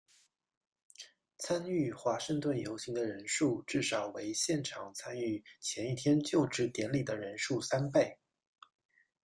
[1.37, 8.17] 参与华盛顿游行的人数至少为现场参与前一天就职典礼的人数三倍。